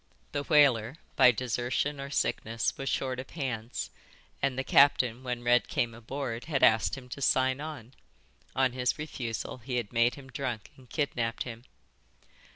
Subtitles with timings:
[0.31, 3.91] The whaler, by desertion or sickness, was short of hands,
[4.41, 7.93] and the captain when Red came aboard had asked him to sign on;
[8.55, 11.65] on his refusal he had made him drunk and kidnapped him."